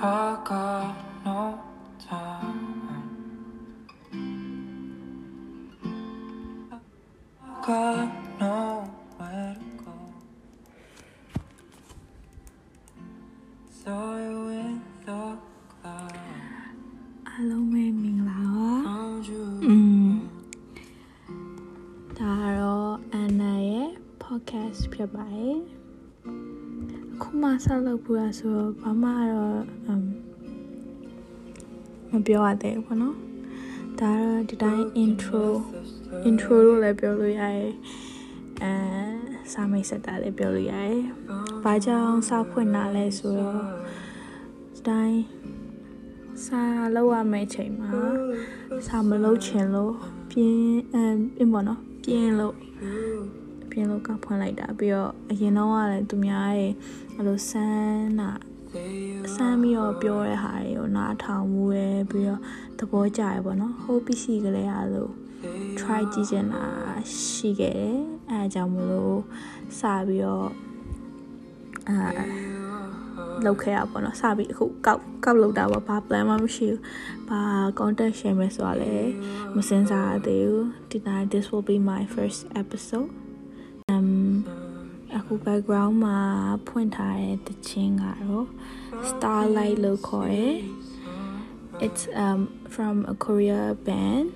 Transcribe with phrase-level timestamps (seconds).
[0.00, 1.40] I got no
[2.08, 2.60] time.
[6.72, 6.78] I
[7.66, 8.08] got
[8.40, 9.94] nowhere to go.
[13.80, 14.74] Saw you in
[15.06, 15.20] the
[15.72, 16.16] cloud.
[17.28, 19.44] အားလုံးပဲမင်္ဂလာပါ Found you.
[19.66, 19.76] อื
[20.08, 20.12] ม
[22.18, 23.88] ဒါကတော့အန်နာရဲ့
[24.22, 25.77] podcast ဖြစ်ပါတယ်အ
[27.21, 30.03] ခုမှဆက်လုပ်ဖို့ရဆိုတော့ဘာမှတော့အမ်
[32.11, 33.15] မပြောရသေးဘူးပေါ့နော်
[33.99, 35.45] ဒါကတော့ဒီတိုင်း intro
[36.27, 37.71] intro လို့လည်းပြောလို့ရတယ်
[38.61, 38.73] အဲ
[39.51, 40.99] စာမိတ်ဆက်တာလည်းပြောလို့ရတယ်
[41.63, 43.61] ဘာကြောင့်စာဖွင့်တာလဲဆိုတော့
[44.73, 45.19] ဒီတိုင်း
[46.45, 46.61] စာ
[46.95, 47.91] လောက်ရမယ့်အချိန်မှာ
[48.87, 49.93] စာမလုပ်ချင်လို့
[50.31, 52.55] ပြင်းအမ်ပြင်းပေါ့နော်ပြင်းလို့
[53.79, 56.73] ပြင်းလို့ကဖွင့်လိုက်တာပြီးတော့အရင်တော့ကလည်းသူများရဲ့
[57.15, 58.29] အဲ့လိုစမ်းတာ
[59.35, 62.41] စမ်းပြီးတော့ပြောတဲ့ဟာတွေကိုနားထောင်မှုရယ်ပြီးတော့
[62.79, 65.11] သဘောကျရယ်ပေါ့နော်ဟိုးပစ္စည်းကလေးအားလို့
[65.79, 66.65] try ကြည့်ချင်တာ
[67.17, 67.97] ရှိခဲ့တယ်
[68.29, 69.19] အဲအကြောင်းမလို့
[69.79, 70.49] စပြီးတော့
[71.89, 71.97] အာ
[73.45, 76.81] လောက်ခဲ့ရပါတော့စပြီးအခုကောက်ကောက်လောက်တာပါဘာ plan မှမရှိဘူး
[77.29, 77.41] ဘာ
[77.79, 79.11] content share မယ်ဆိုတာလည်း
[79.55, 83.28] မစင်စားရသေးဘူးဒီတိုင်း this will be my first episode um
[85.28, 86.18] အခု background မှာ
[86.68, 88.46] ဖွင့်ထားတဲ့တခြင်းကတော့
[89.10, 90.54] starlight လို့ခေါ်တယ်
[91.84, 92.40] it's um
[92.74, 94.26] from a Korea band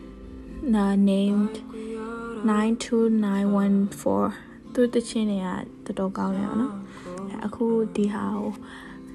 [0.83, 1.55] uh, named
[2.49, 5.39] 92914သူတချင်းတွေ
[5.87, 6.75] ကတော်တော်ကောင်းတယ်ပေါ့နော်
[7.31, 8.51] အဲအခုဒီဟာကို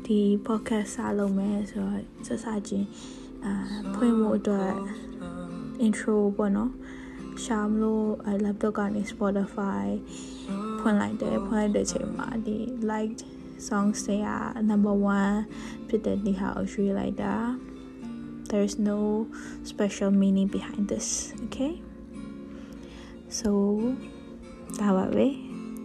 [0.06, 2.88] ဒီ podcast စလုပ်မယ်ဆိုတော့ဆက်စချင်း
[3.46, 3.54] အာ
[3.96, 4.72] ဖွင့်ဖို့အတွက်
[5.86, 6.72] intro ပေါ့နော်
[7.44, 9.86] ရှာမလို့အဲ laptop ကနေ Spotify
[10.80, 12.58] ဖွင့်လိုက်တယ်ဖွင့်လိုက်တဲ့အချိန်မှာဒီ
[12.92, 13.22] liked
[13.68, 14.30] songs တွေက
[14.70, 14.96] number
[15.40, 17.36] 1ဖြစ်တဲ့ဒီဟာကိုရွေးလိုက်တာ
[18.50, 19.00] there's no
[19.72, 21.08] special meaning behind this
[21.46, 21.74] okay
[23.40, 23.50] so
[24.80, 25.32] that way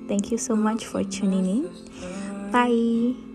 [0.09, 1.63] thank you so much for tuning in
[2.53, 3.29] bye